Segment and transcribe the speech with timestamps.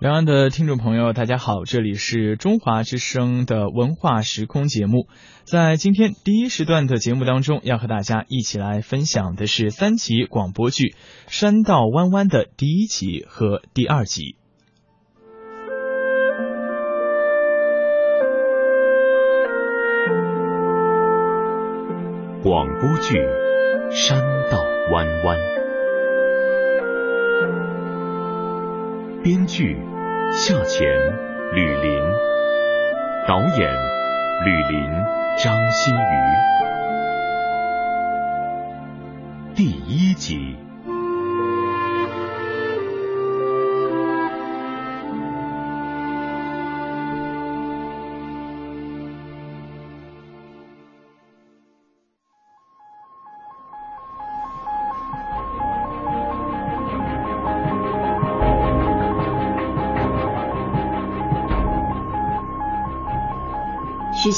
[0.00, 5.08] 两岸的听众朋友，大家好，这里是中华之声的文化时空节目。
[5.42, 10.84] 在今天第一时段的节目当中，要和大家一起来分享的是三集广播剧
[11.26, 14.36] 《山道弯弯》的第一集和第二集。
[22.44, 23.16] 广播剧
[23.90, 24.62] 《山道
[24.92, 25.36] 弯弯》，
[29.24, 29.76] 编剧
[30.30, 30.86] 夏前、
[31.52, 32.02] 吕林，
[33.26, 33.74] 导演
[34.44, 34.90] 吕林、
[35.38, 35.98] 张馨予。
[39.56, 40.67] 第一集。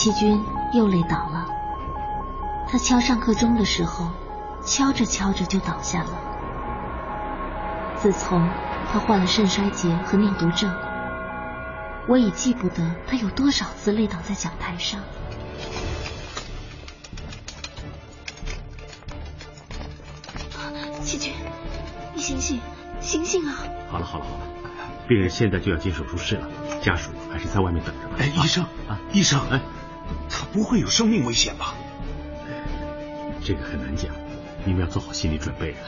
[0.01, 1.47] 徐其军又累倒了，
[2.67, 4.09] 他敲上课钟的时候，
[4.65, 6.09] 敲着敲着就倒下了。
[7.97, 8.49] 自从
[8.91, 10.75] 他患了肾衰竭和尿毒症，
[12.09, 15.03] 我已记不得他有多少次累倒在讲台上。
[21.03, 21.35] 齐军，
[22.15, 22.59] 你醒醒，
[23.03, 23.55] 醒醒啊！
[23.91, 24.41] 好了好了好了，
[25.07, 26.49] 病人现在就要进手术室了，
[26.81, 28.15] 家属还是在外面等着吧。
[28.19, 29.61] 哎，医生啊，医生，哎，
[30.29, 31.75] 他不会有生命危险吧？
[33.43, 34.11] 这个很难讲，
[34.65, 35.73] 你们要做好心理准备。
[35.73, 35.79] 啊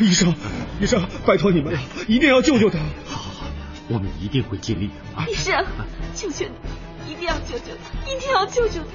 [0.00, 0.34] 医生，
[0.80, 2.78] 医生，拜托你们了，一定要救救他！
[3.06, 3.46] 好好好，
[3.88, 5.26] 我们一定会尽力的啊！
[5.28, 5.64] 医生，
[6.14, 6.46] 求求
[7.06, 8.88] 你，一定要救救他，一定要救救他！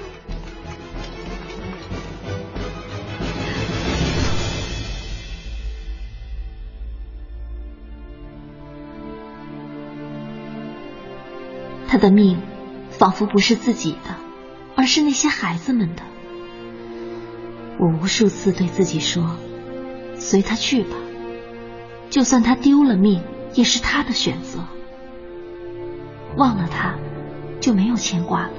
[11.88, 12.40] 他的命
[12.90, 14.16] 仿佛不是自己的，
[14.80, 16.02] 而是那些孩子们的。
[17.78, 19.36] 我无数次对自己说
[20.16, 20.96] ：“随他去吧，
[22.08, 23.22] 就算他丢了命，
[23.52, 24.64] 也是他的选择。
[26.38, 26.94] 忘了他，
[27.60, 28.54] 就没有牵挂了。”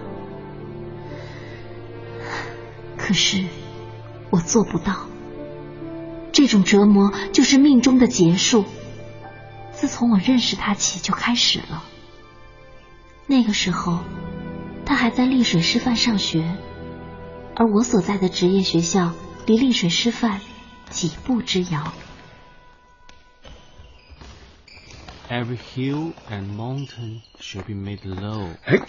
[2.99, 3.43] 可是
[4.29, 5.07] 我做不到。
[6.31, 8.65] 这种折磨就是命中的结束。
[9.71, 11.83] 自从我认识他起，就开始了。
[13.25, 14.01] 那个时候，
[14.85, 16.43] 他还在丽水师范上学，
[17.55, 19.13] 而我所在的职业学校
[19.45, 20.41] 离丽水师范
[20.89, 21.93] 几步之遥。
[25.29, 28.49] Every hill and mountain shall be made low.
[28.65, 28.79] 哎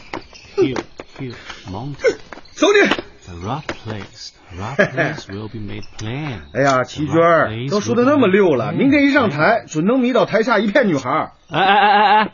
[0.57, 0.77] ，Hill,
[1.17, 1.35] hill,
[1.71, 2.17] mountain.
[2.51, 2.89] 走你
[3.25, 6.41] ！The rough place, rough place will be made plain.
[6.53, 11.33] 哎呀，齐娟儿都说的那么溜了，明天一上台，准能迷倒台下一片女孩。
[11.49, 12.33] 哎哎哎哎哎！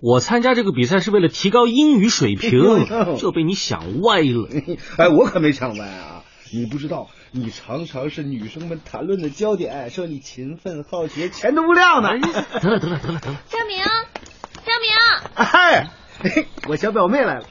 [0.00, 2.86] 我参加这个比赛是为了提高英语水平，
[3.18, 4.48] 就被你想歪了。
[4.96, 6.22] 哎，我可没想歪啊！
[6.52, 12.10] 你不知道，你常常是女生们谈论的焦点，说你勤奋好学，前途无量呢。
[12.60, 13.78] 得了得了得了得了，张明，
[14.64, 14.90] 张明，
[15.34, 15.90] 哎，
[16.68, 17.46] 我小表妹来了。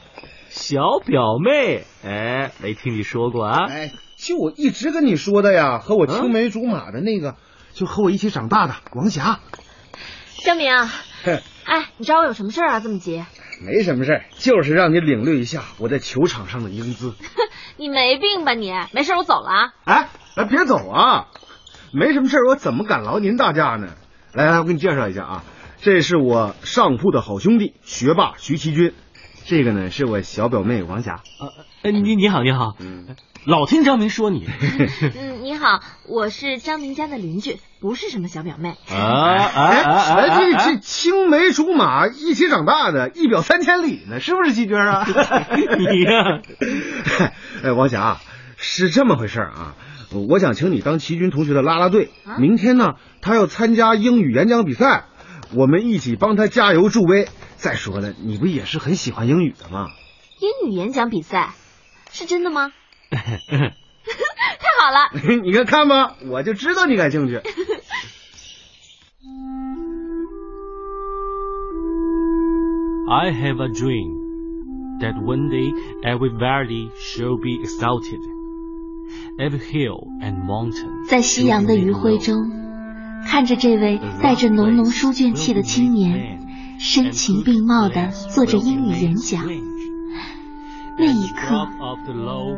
[0.48, 3.66] 小表妹，哎，没听你说过啊？
[3.68, 7.36] 哎，就我一直跟你说的呀，和我青梅竹马的那个，
[7.74, 9.40] 就和我一起长大的王霞。
[10.44, 10.72] 张明，
[11.22, 12.80] 嘿哎，你找我有什么事儿啊？
[12.80, 13.22] 这么急？
[13.60, 17.14] 没什么事儿，就是让你领略一下我在球场上的英姿。
[17.76, 18.72] 你没病吧你？
[18.92, 19.74] 没事，我走了啊。
[19.84, 21.28] 哎，哎，别走啊！
[21.92, 23.88] 没什么事儿，我怎么敢劳您大驾呢？
[24.32, 25.44] 来来，我给你介绍一下啊，
[25.82, 28.94] 这是我上铺的好兄弟学霸徐奇军，
[29.44, 31.20] 这个呢是我小表妹王霞。
[31.82, 34.44] 哎，你你好你好，嗯，老听张明说你
[35.16, 38.70] 嗯，你好，我是张明家的邻居，不是什么小表妹。
[38.90, 45.06] 啊哎哎，这这青梅竹马一起长大的，一表三千里呢，是不是季军啊？
[45.78, 46.42] 你呀，
[47.62, 48.18] 哎，王霞，
[48.56, 49.76] 是这么回事啊。
[50.28, 55.04] 我想请你当齐军同学的啦啦队，啊明天呢，他要参加英语演讲比赛，
[55.54, 57.28] 我们一起帮他加油助威。
[57.56, 59.86] 再说了，你不也是很喜欢英语的吗？
[60.40, 61.54] 英语演讲比赛
[62.10, 62.72] 是真的吗？
[63.10, 63.18] 太
[64.80, 65.10] 好了，
[65.42, 67.40] 你看看吧，我就知道你感兴趣。
[73.10, 75.72] I have a dream that one day
[76.02, 78.20] every valley shall be exalted,
[79.38, 81.06] every hill and mountain.
[81.08, 82.50] 在夕阳的余晖中，
[83.26, 89.46] 看着这位带着浓浓书卷气的青年，声情并茂的做着英语演讲。
[91.00, 91.68] 那一刻，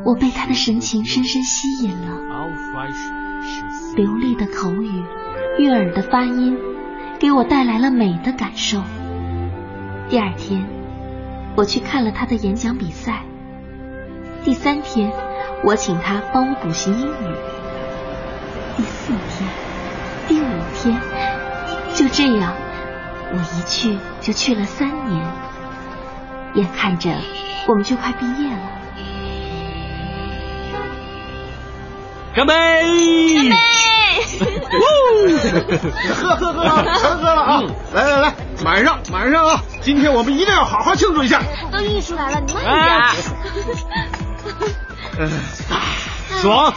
[0.02, 2.16] 我被他的神情深深吸引了。
[3.94, 5.04] 流利的口语，
[5.58, 6.56] 悦耳的发音，
[7.19, 8.82] 给我带来了美的感受。
[10.08, 10.64] 第二天，
[11.54, 13.25] 我去看了他的演讲比赛。
[14.43, 15.12] 第三天，
[15.62, 17.34] 我请他帮我补习英语。
[18.78, 19.50] 第四天，
[20.28, 20.98] 第五天，
[21.94, 22.54] 就这样，
[23.32, 25.50] 我一去就去了三年。
[26.55, 27.11] 眼看着
[27.67, 28.58] 我们就快毕业了，
[32.35, 32.55] 干杯！
[33.35, 33.56] 干杯！
[36.14, 36.64] 喝 喝喝，
[36.99, 37.62] 全喝了啊！
[37.94, 41.43] 来来来，满上满上啊，今天我们一定要好好庆祝一下。
[41.70, 42.64] 都溢出来了，你慢
[45.17, 45.31] 点。
[46.41, 46.73] 爽！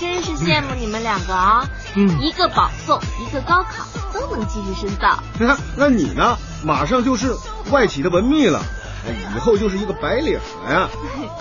[0.00, 1.68] 真是羡慕你们两个啊！
[1.96, 5.18] 嗯一个保送，一个高考，都能继续深造。
[5.38, 6.38] 那 那你呢？
[6.64, 7.34] 马上就是
[7.70, 8.60] 外企的文秘了，
[9.12, 10.88] 以后就是一个白领了呀。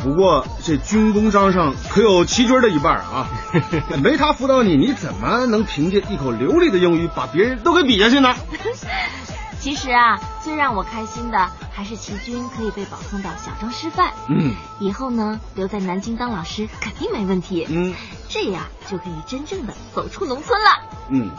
[0.03, 3.27] 不过这军功章上可有齐军的一半啊，
[4.03, 8.33] 没他辅导你，你怎么能凭借一口流利的英语把别人都给比下去呢？
[9.59, 14.13] 其实啊，最让我开心的还是齐军可以被保送到小庄师范。
[14.29, 17.65] 嗯以后呢，留在南京当老师肯定没问题。
[17.69, 17.93] 嗯
[18.29, 20.69] 这样就可以真正的走出农村了。
[21.09, 21.31] 嗯，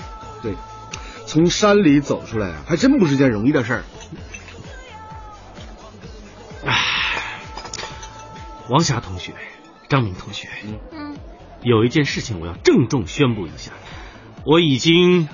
[0.43, 0.57] 对，
[1.27, 3.85] 从山里走出来啊，还真不是件容易的事儿。
[8.69, 9.33] 王霞同学，
[9.89, 10.49] 张明同学，
[10.93, 11.17] 嗯，
[11.63, 13.73] 有一件事情我要郑重宣布一下，
[14.45, 15.29] 我已经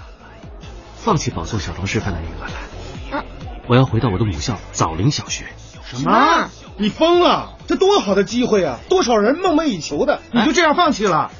[0.96, 3.18] 放弃保送小庄师范的名额了。
[3.18, 3.24] 啊
[3.66, 5.46] 我要回到我的母校枣林小学。
[5.84, 6.50] 什么？
[6.76, 7.56] 你疯了？
[7.66, 8.78] 这多好的机会啊！
[8.90, 11.30] 多少人梦寐以求的，你就这样放弃了？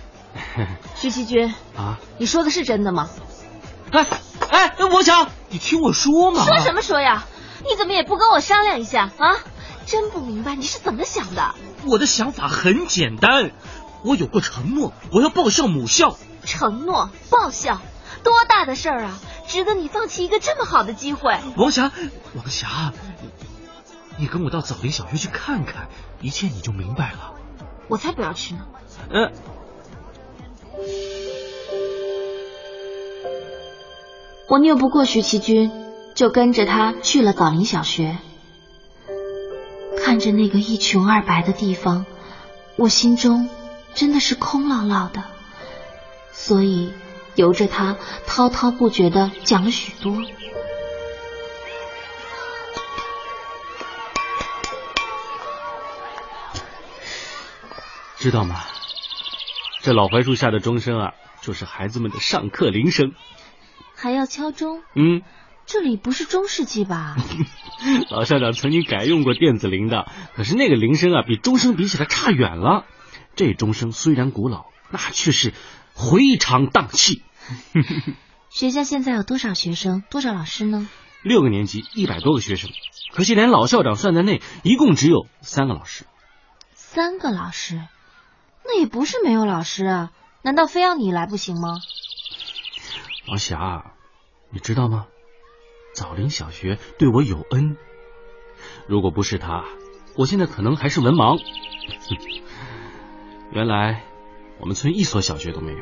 [0.96, 1.99] 徐奇军，啊！
[2.17, 3.11] 你说的是真的吗？
[3.93, 4.06] 哎
[4.50, 6.44] 哎，王霞，你听我说嘛！
[6.46, 7.26] 说什么说呀？
[7.69, 9.37] 你怎么也不跟我商量一下啊？
[9.86, 11.54] 真不明白你是怎么想的。
[11.86, 13.52] 我的想法很简单，
[14.02, 16.16] 我有过承诺，我要报效母校。
[16.44, 17.81] 承诺报效，
[18.22, 19.19] 多大的事儿啊！
[19.46, 21.38] 值得你放弃一个这么好的机会？
[21.56, 21.92] 王霞，
[22.34, 22.92] 王霞，
[23.22, 23.28] 你
[24.19, 25.88] 你跟我到枣林小学去看看，
[26.20, 27.34] 一切你就明白了。
[27.88, 28.66] 我才不要去呢！
[29.10, 29.32] 嗯、
[34.48, 35.70] 我拗不过徐其军，
[36.14, 38.19] 就跟着他去了枣林小学。
[40.14, 42.06] 看着那个一穷二白的地方，
[42.76, 43.49] 我心中
[43.94, 45.25] 真的是空落落的，
[46.31, 46.94] 所以
[47.34, 50.16] 由着他滔滔不绝的讲了许多。
[58.19, 58.62] 知道吗？
[59.82, 63.14] 这老槐树下的钟声啊，就是孩子们的上课铃声。
[63.96, 64.81] 还要敲钟？
[64.94, 65.22] 嗯，
[65.66, 67.16] 这里不是中世纪吧？
[68.11, 72.84] 老校长曾经改用过电子铃的，可是那个铃声啊，比钟声比起来差远了。
[73.34, 75.52] 这钟声虽然古老，那却是
[75.94, 77.22] 回肠荡气。
[78.50, 80.02] 学校现在有多少学生？
[80.11, 80.88] 多少老师呢？
[81.22, 82.70] 六个年级，一百多个学生，
[83.12, 86.05] 可惜连老校长算在内，一共只有三个老师。
[86.75, 87.82] 三个老师，
[88.64, 90.12] 那也不是没有老师啊。
[90.43, 91.81] 难道非要你来不行吗？
[93.26, 93.93] 王霞，
[94.50, 95.06] 你知道吗？
[95.94, 97.76] 枣林小学对我有恩，
[98.88, 99.64] 如果不是他，
[100.17, 101.41] 我现在可能还是文盲。
[103.52, 104.02] 原来
[104.58, 105.79] 我们村一所小学都没有。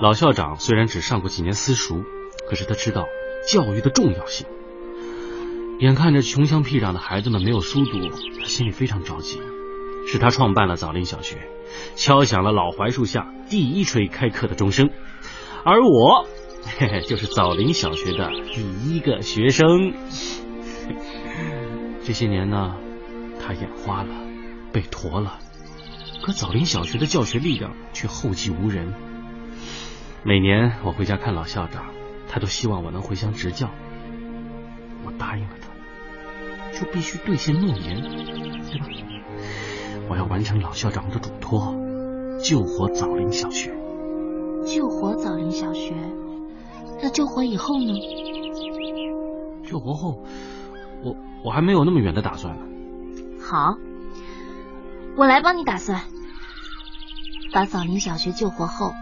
[0.00, 2.02] 老校长虽然只上过几年私塾，
[2.48, 3.06] 可是他知道
[3.48, 4.48] 教育的重要性。
[5.78, 9.40] 眼看着穷乡僻壤的孩子们没有书读，他心里非常着急。
[10.06, 11.48] 是他创办了枣林小学，
[11.94, 14.90] 敲响了老槐树下第一锤开课的钟声，
[15.64, 16.26] 而我，
[16.66, 19.94] 嘿嘿，就是枣林小学的第一个学生。
[22.02, 22.76] 这些年呢，
[23.40, 24.14] 他眼花了，
[24.72, 25.38] 背驼了，
[26.22, 28.92] 可枣林小学的教学力量却后继无人。
[30.24, 31.92] 每年我回家看老校长，
[32.28, 33.70] 他都希望我能回乡执教。
[35.06, 38.86] 我答应了他，就必须兑现诺言，对吧？
[40.08, 41.74] 我要完成老校长的嘱托，
[42.42, 43.74] 救活枣林小学。
[44.66, 45.94] 救活枣林小学，
[47.04, 47.92] 那救活以后呢？
[49.62, 50.24] 救活后，
[51.02, 52.62] 我我还没有那么远的打算呢。
[53.38, 53.76] 好，
[55.14, 56.00] 我来帮你打算。
[57.52, 58.94] 把枣林小学救活后，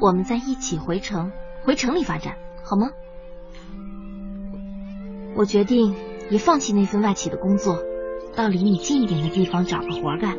[0.00, 1.30] 我们再一起回城，
[1.62, 2.88] 回城里发展，好吗？
[5.36, 5.94] 我决定
[6.30, 7.76] 也放弃那份外企的工作，
[8.34, 10.38] 到离你近一点的地方找个活干。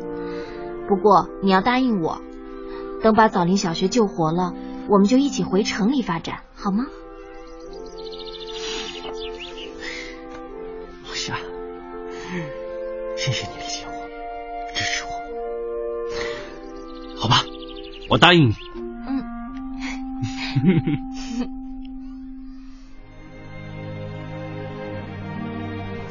[0.88, 2.20] 不过你要答应我，
[3.04, 4.52] 等把枣林小学救活了，
[4.88, 6.86] 我们就一起回城里发展，好吗？
[13.16, 13.92] 谢谢你理解我，
[14.74, 15.10] 支持我。
[17.20, 17.44] 好吧，
[18.08, 18.54] 我答应你。
[19.06, 19.24] 嗯。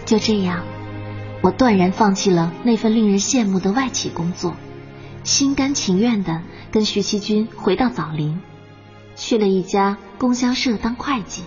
[0.05, 0.63] 就这样，
[1.41, 4.55] 我断然放弃了那份令人羡慕的外企工作，
[5.24, 6.41] 心甘情愿的
[6.72, 8.39] 跟徐其军回到枣林，
[9.15, 11.43] 去了一家供销社当会计。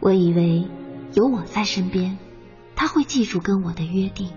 [0.00, 0.68] 我以为
[1.14, 2.18] 有我在身边，
[2.76, 4.30] 他会记住跟我的约定。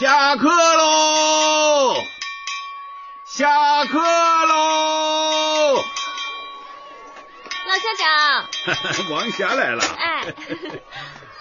[0.00, 1.94] 下课喽！
[3.26, 5.76] 下课喽！
[7.66, 9.84] 老校长， 王霞来了。
[9.84, 10.34] 哎，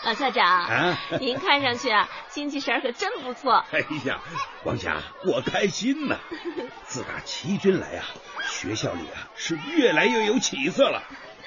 [0.04, 3.64] 老校长，啊您看上去啊，精气神儿可真不错。
[3.72, 4.20] 哎呀，
[4.64, 6.18] 王霞，我开心呐！
[6.86, 8.06] 自打齐军来啊，
[8.50, 11.04] 学校里啊是越来越有起色了，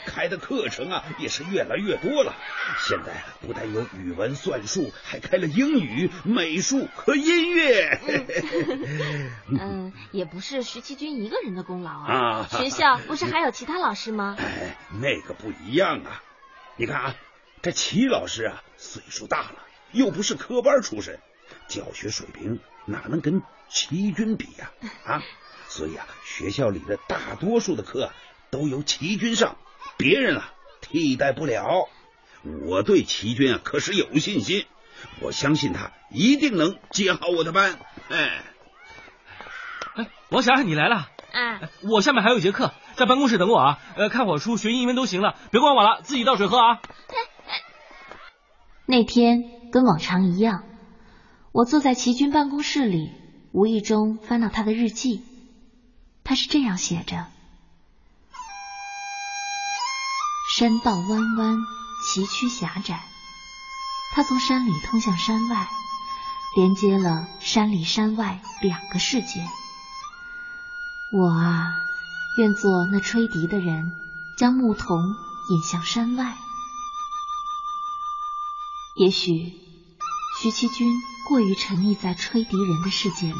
[0.06, 2.32] 开的课程啊也是越来越多了。
[2.78, 7.98] 现在啊不但有语文、算术，还开了英语、美术和音乐。
[9.50, 14.36] 嗯，也不是徐其军一个人的功劳啊，啊学校不是还有其他老师吗？
[14.38, 16.22] 哎，那个不一样啊！
[16.76, 17.14] 你看啊，
[17.64, 19.56] 这齐老师啊，岁数大了，
[19.90, 21.18] 又不是科班出身，
[21.66, 23.40] 教学水平哪能跟
[23.70, 24.70] 齐军比呀、
[25.06, 25.22] 啊？
[25.66, 28.14] 所以啊，学校里的大多数的课啊
[28.50, 29.56] 都由齐军上，
[29.96, 30.52] 别人啊
[30.82, 31.88] 替代不了。
[32.66, 34.66] 我对齐军啊可是有信心，
[35.20, 37.78] 我相信他一定能接好我的班。
[38.10, 38.44] 哎，
[39.94, 41.08] 哎，王霞，你来了。
[41.32, 43.78] 哎，我下面还有一节课，在办公室等我啊。
[43.96, 46.82] 呃，看会儿书、学英文都行了，别管我了，自己倒水喝啊。
[48.86, 50.62] 那天跟往常一样，
[51.52, 53.10] 我坐在齐军办公室里，
[53.52, 55.22] 无意中翻到他的日记。
[56.22, 57.26] 他是这样写着：
[60.56, 61.56] 山道弯弯，
[62.06, 63.00] 崎岖狭窄。
[64.14, 65.66] 他从山里通向山外，
[66.54, 69.46] 连接了山里山外两个世界。
[71.12, 71.72] 我啊，
[72.38, 73.92] 愿做那吹笛的人，
[74.36, 74.98] 将牧童
[75.50, 76.36] 引向山外。
[78.96, 79.52] 也许
[80.40, 80.88] 徐其军
[81.28, 83.34] 过于沉溺在吹笛人的世界里。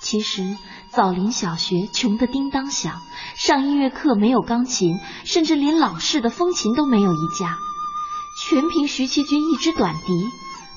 [0.00, 0.56] 其实
[0.90, 3.02] 枣林小学穷得叮当响，
[3.36, 7.58] 上音乐课没有钢琴，甚至连老式的风琴都没有一架，
[8.40, 10.12] 全凭徐其军一支短笛，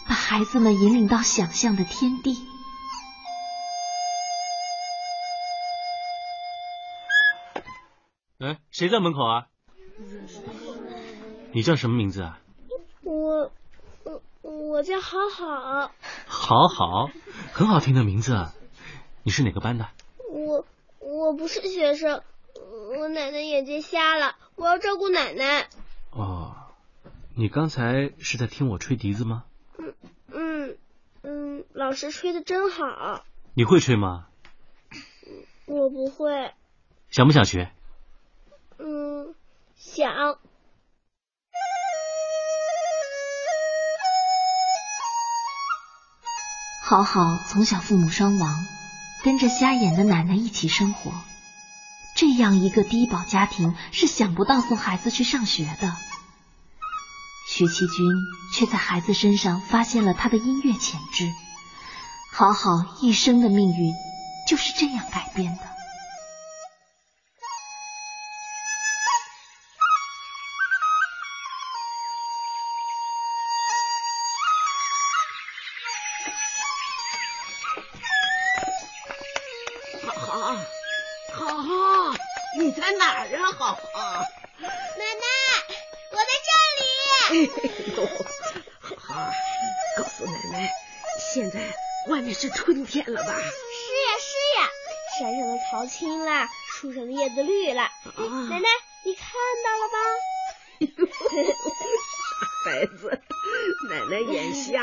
[0.08, 2.36] 把孩子们引领到想象的天地。
[8.40, 9.46] 哎，谁在门口啊？
[11.52, 12.40] 你叫什么名字啊？
[13.06, 13.52] 我
[14.04, 15.92] 我我叫好好，
[16.26, 17.12] 好好，
[17.54, 18.54] 很好听的名字啊。
[19.22, 19.88] 你是哪个班的？
[20.28, 20.66] 我
[21.00, 22.24] 我不是学生，
[22.98, 25.68] 我奶奶眼睛瞎了，我要照顾奶奶。
[26.10, 26.56] 哦，
[27.36, 29.44] 你刚才是在听我吹笛子吗？
[29.78, 29.94] 嗯
[30.32, 30.78] 嗯
[31.22, 34.26] 嗯，老师吹的真好，你会吹吗？
[35.68, 36.52] 我不会。
[37.12, 37.72] 想不想学？
[38.80, 39.36] 嗯，
[39.76, 40.40] 想。
[46.88, 48.63] 好好从小父母双亡，
[49.24, 51.12] 跟着瞎眼的奶奶一起生活，
[52.15, 55.96] 这样一个低保家庭是想不到送孩子去上学的。
[57.50, 58.06] 徐其军
[58.54, 61.27] 却在孩子身上发现了他的音乐潜质，
[62.32, 62.70] 好好
[63.01, 63.92] 一生的命运
[64.48, 65.75] 就是这样改变的。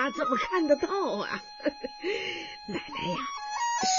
[0.02, 1.42] 眼瞎，怎么看得到啊？
[2.68, 3.18] 奶奶呀，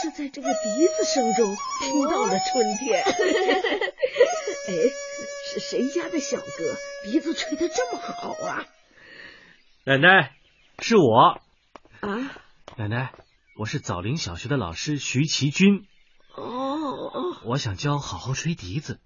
[0.02, 3.04] 是在这个笛子声中听到了春天。
[4.68, 4.74] 哎，
[5.46, 6.46] 是谁家的小哥
[7.04, 8.66] 笛子吹得这么好啊？
[9.86, 10.32] 奶奶，
[10.80, 11.42] 是我。
[12.02, 12.32] 啊，
[12.78, 13.14] 奶奶，
[13.58, 15.86] 我是枣林小学的老师徐奇军。
[16.36, 19.00] 哦哦，我想教好好吹笛子，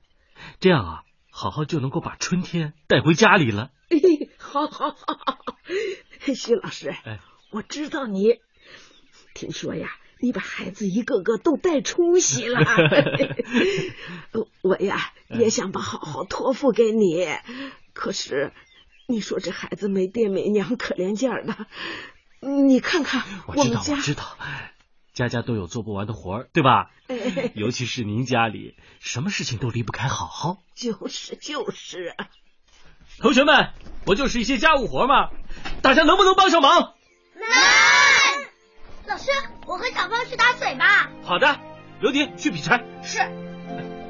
[0.60, 3.70] 这样啊，好好就能够把春天带回家里了。
[3.90, 5.57] 嘿嘿，好好好好，
[6.36, 7.20] 徐老师，哎，
[7.52, 8.40] 我知道你。
[9.34, 12.60] 听说呀，你把孩子一个个都带出息了。
[14.62, 17.28] 我呀，也想把好好托付给你，
[17.94, 18.52] 可是
[19.08, 21.68] 你说这孩子没爹没娘，可怜劲儿的。
[22.40, 24.38] 你看看我知道，们家，我知道。
[25.14, 26.92] 家家都有做不完的活儿，对吧？
[27.56, 30.58] 尤其是您家里，什么事情都离不开好好。
[30.76, 32.30] 就是就是啊。
[33.20, 33.70] 同学们，
[34.06, 35.30] 不就是一些家务活吗？
[35.82, 36.94] 大家能不能帮上忙？
[37.34, 37.42] 能。
[39.08, 39.32] 老师，
[39.66, 41.10] 我和小芳去打水吧。
[41.24, 41.56] 好的，
[42.00, 42.84] 刘迪去劈柴。
[43.02, 43.20] 是。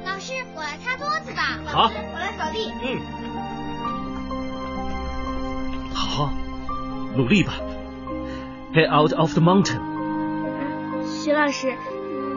[0.04, 1.58] 老师，我来擦桌子吧。
[1.66, 2.70] 好，我来扫地。
[2.82, 3.00] 嗯。
[5.94, 6.30] 好，
[7.16, 7.54] 努力吧。
[8.74, 9.80] Head out of the mountain。
[11.06, 11.74] 徐老师，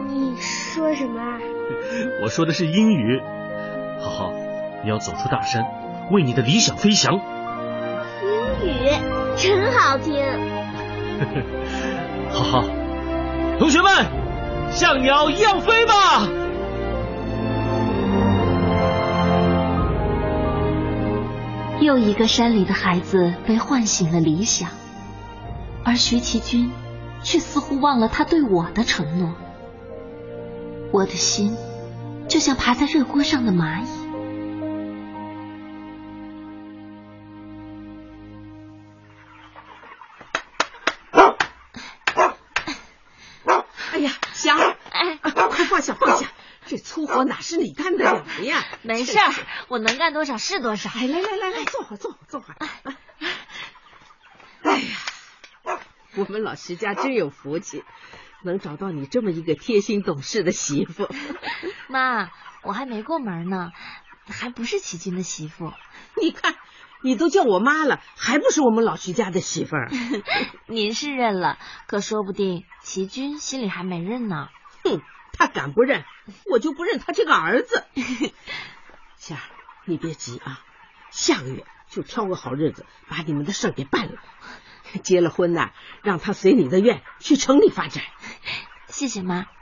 [0.07, 1.37] 你说什么啊？
[2.23, 3.21] 我说的是英语。
[3.99, 4.33] 好好，
[4.83, 5.65] 你要走出大山，
[6.11, 7.13] 为你的理想飞翔。
[8.63, 8.89] 英语
[9.37, 10.15] 真好听。
[12.31, 12.63] 好好，
[13.59, 13.91] 同学们，
[14.71, 16.27] 像鸟一样飞吧！
[21.79, 24.69] 又一个山里的孩子被唤醒了理想，
[25.83, 26.71] 而徐其军
[27.23, 29.33] 却似乎忘了他对我的承诺。
[30.91, 31.55] 我的心
[32.27, 34.00] 就像爬在热锅上的蚂蚁。
[47.21, 48.63] 活哪是你干得了的呀？
[48.81, 49.31] 没事儿，
[49.69, 50.89] 我能干多少是多少。
[50.89, 52.55] 哎，来来来来，坐会坐会坐会。
[54.63, 54.97] 哎呀，
[56.15, 57.83] 我们老徐家真有福气，
[58.43, 61.07] 能找到你这么一个贴心懂事的媳妇。
[61.87, 62.31] 妈，
[62.63, 63.71] 我还没过门呢，
[64.27, 65.71] 还不是齐军的媳妇。
[66.19, 66.55] 你看，
[67.03, 69.91] 你都叫我妈了，还不是我们老徐家的媳妇儿？
[70.67, 74.47] 您是认了，可说不定齐军心里还没认呢。
[74.83, 74.99] 哼，
[75.41, 76.03] 他敢不认，
[76.51, 77.83] 我就不认他这个儿子。
[79.17, 79.41] 夏儿，
[79.85, 80.59] 你别急啊，
[81.09, 84.21] 下个月就挑个好日子，把你们的事儿给办了。
[85.01, 85.71] 结了婚呐，
[86.03, 88.03] 让他随你的愿去城里发展。
[88.85, 89.47] 谢谢妈。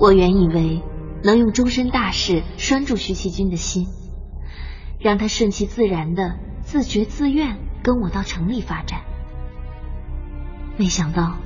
[0.00, 0.82] 我原以为
[1.22, 3.86] 能用终身大事拴住徐其军的心，
[4.98, 9.04] 让他顺其自然的自觉自愿跟我到城里发展，
[10.76, 11.36] 没想到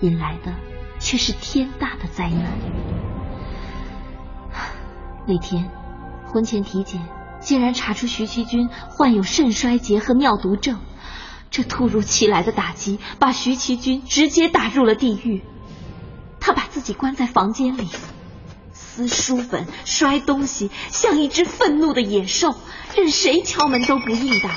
[0.00, 0.54] 引来的
[0.98, 2.52] 却是天大的灾难。
[5.26, 5.70] 那天
[6.26, 7.00] 婚前体检
[7.40, 10.80] 竟然查出徐其军患有肾衰竭和尿毒症，
[11.50, 15.42] 这突如其来的打击把徐其军直接打入了地狱。
[16.40, 17.88] 他把自己关在房间里，
[18.72, 22.54] 撕书本、摔东西，像一只愤怒的野兽，
[22.96, 24.50] 任谁敲门都不应答。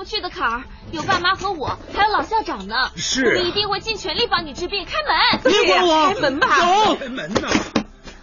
[0.00, 2.74] 不去的坎儿，有爸妈和我，还有老校长呢。
[2.96, 4.86] 是、我们一定会尽全力帮你治病。
[4.86, 5.52] 开门！
[5.52, 6.48] 别管我，开门吧。
[6.58, 6.96] 走。
[6.96, 7.48] 开门呐！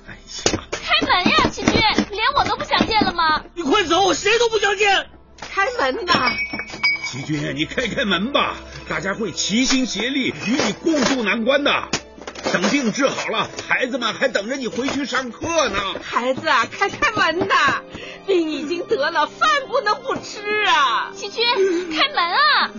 [0.08, 0.18] 哎
[0.56, 1.74] 呀，开门呀，齐军，
[2.10, 3.44] 连我都不想见了吗？
[3.54, 5.06] 你快走，我谁都不想见。
[5.40, 6.32] 开门呐！
[7.06, 8.56] 齐军，你开开门吧，
[8.90, 11.72] 大家会齐心协力与你共度难关的。
[12.44, 15.80] 等病治好了，孩子们还等着你回去上课呢。
[16.02, 17.82] 孩子啊，开开门呐！
[18.26, 21.12] 病已经得了，饭不能不吃啊！
[21.16, 21.46] 齐军，
[21.92, 22.72] 开门啊！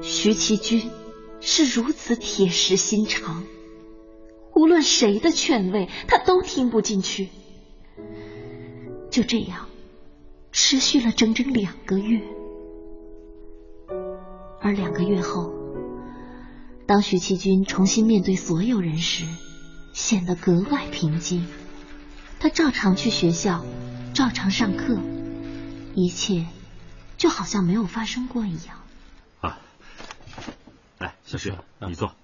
[0.00, 0.90] 徐其军
[1.40, 3.44] 是如此铁石心肠。
[4.54, 7.30] 无论谁的劝慰，他都听不进去。
[9.10, 9.68] 就这样，
[10.52, 12.22] 持续了整整两个月。
[14.60, 15.52] 而两个月后，
[16.86, 19.24] 当徐其军重新面对所有人时，
[19.92, 21.46] 显得格外平静。
[22.38, 23.64] 他照常去学校，
[24.14, 24.98] 照常上课，
[25.94, 26.46] 一切
[27.16, 28.80] 就好像没有发生过一样。
[29.40, 29.58] 啊，
[30.98, 32.14] 来，小徐，你坐。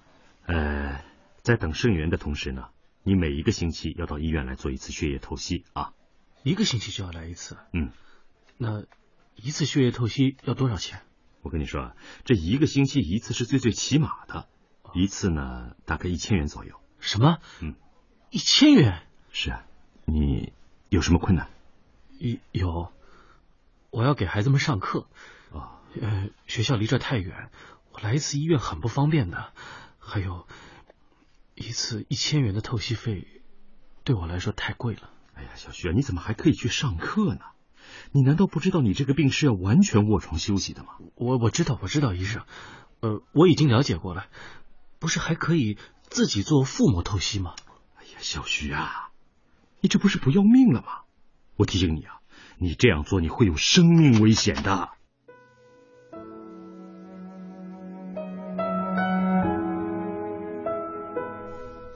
[0.45, 1.01] 呃。
[1.41, 2.67] 在等肾源的同时呢，
[3.01, 5.93] 你每一个星期要到医院来做一次血液透析啊。
[6.43, 7.57] 一个星期就要来一次？
[7.73, 7.91] 嗯。
[8.61, 8.83] 那
[9.35, 11.01] 一次血液透析要多少钱？
[11.41, 11.95] 我跟你说啊，
[12.25, 14.49] 这一个星期一次是最最起码的，
[14.93, 16.79] 一次呢大概一千元左右。
[16.99, 17.37] 什么？
[17.61, 17.75] 嗯，
[18.29, 19.07] 一千元？
[19.31, 19.65] 是啊。
[20.03, 20.51] 你
[20.89, 21.49] 有什么困难？
[22.51, 22.91] 有，
[23.91, 25.07] 我要给孩子们上课。
[25.53, 25.79] 啊。
[26.01, 27.49] 呃，学校离这太远，
[27.93, 29.53] 我来一次医院很不方便的。
[29.99, 30.45] 还有。
[31.55, 33.27] 一次一千元的透析费，
[34.05, 35.09] 对我来说太贵了。
[35.33, 37.41] 哎呀，小徐啊，你怎么还可以去上课呢？
[38.11, 40.89] 你难道不知道你这个病是要完全卧床休息的吗？
[41.15, 42.43] 我我知道我知道医生。
[43.01, 44.25] 呃我已经了解过了
[44.99, 45.77] 不是还可以
[46.09, 47.53] 自己做腹膜透析吗？
[47.97, 49.09] 哎呀小徐啊
[49.79, 50.87] 你这不是不要命了吗？
[51.55, 52.19] 我提醒你啊
[52.57, 54.89] 你这样做你会有生命危险的。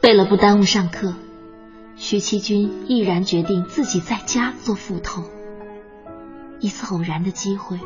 [0.03, 1.15] 为了不耽误上课
[1.95, 5.23] 徐奇君毅然决定自己在家做腹透
[6.63, 7.77] 一次偶然的机会，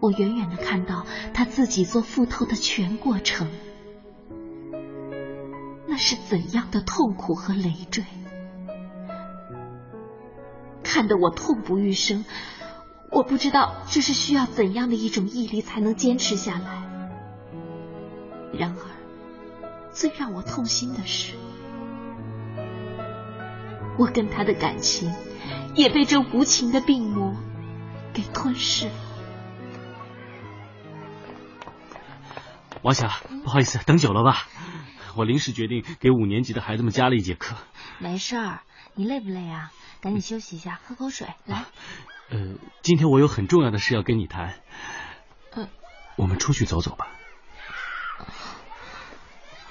[0.00, 1.04] 我远远的看到
[1.34, 3.50] 他自己做副头的全过程，
[5.86, 8.06] 那是怎样的痛苦和累赘，
[10.82, 12.24] 看得我痛不欲生。
[13.10, 16.82] 我不知道这是需要怎样的一种毅力才能坚持下来。
[18.54, 18.80] 然而，
[19.92, 21.34] 最让我痛心的是，
[23.98, 25.12] 我跟他的感情
[25.74, 27.36] 也被这无情的病魔
[28.18, 28.94] 给吞噬了。
[32.82, 34.48] 王霞，不好意思，等久了吧？
[35.14, 37.54] 我临时决定给五年级的孩子们加了一节课。
[38.00, 38.62] 没事儿，
[38.94, 39.70] 你累不累啊？
[40.00, 41.64] 赶紧休息一下，喝口水，来。
[42.30, 44.58] 呃，今天我有很重要的事要跟你谈。
[45.52, 45.68] 嗯，
[46.16, 47.06] 我们出去走走吧。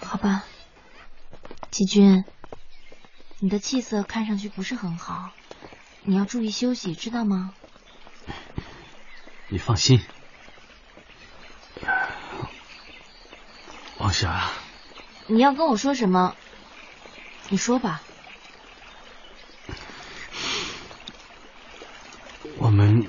[0.01, 0.45] 好吧，
[1.69, 2.23] 季军，
[3.39, 5.31] 你的气色看上去不是很好，
[6.03, 7.53] 你要注意休息，知道吗？
[9.49, 10.05] 你放心，
[13.97, 14.49] 王霞。
[15.27, 16.35] 你要跟我说什么？
[17.49, 18.01] 你说吧。
[22.57, 23.07] 我们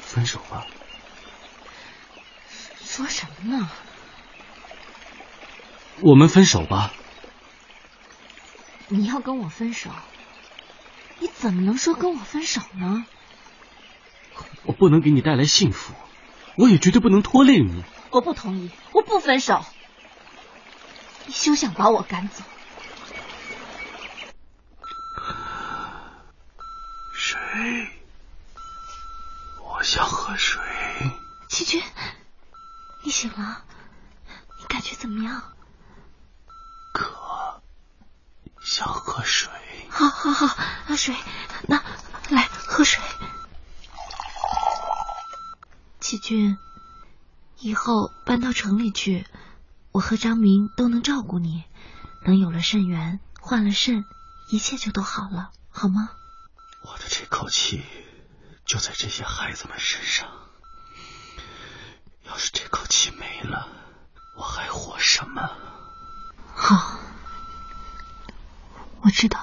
[0.00, 0.66] 分手吧。
[2.82, 3.70] 说什么呢？
[6.00, 6.92] 我们分手吧。
[8.88, 9.90] 你要跟我分手？
[11.18, 13.06] 你怎么能说跟我分手呢？
[14.64, 15.94] 我不能给你带来幸福，
[16.56, 17.84] 我也绝对不能拖累你。
[18.10, 19.64] 我不同意，我不分手。
[21.26, 22.42] 你休想把我赶走。
[27.12, 27.38] 水，
[29.62, 30.60] 我想喝水。
[31.48, 31.82] 齐军，
[33.02, 33.64] 你醒了？
[34.58, 35.45] 你感觉怎么样？
[38.76, 39.48] 想喝水，
[39.88, 40.46] 好好好，
[40.86, 41.16] 喝水，
[41.66, 41.82] 那
[42.28, 43.02] 来喝水。
[45.98, 46.58] 启俊，
[47.56, 49.26] 以后搬到城里去，
[49.92, 51.64] 我和张明都能照顾你，
[52.22, 54.04] 等有了肾源，换了肾，
[54.50, 56.10] 一切就都好了，好吗？
[56.82, 57.82] 我的这口气。
[58.66, 60.28] 就在这些孩子们身上。
[62.24, 63.68] 要是这口气没了，
[64.36, 65.50] 我还活什么？
[66.54, 66.98] 好。
[69.06, 69.38] 我知道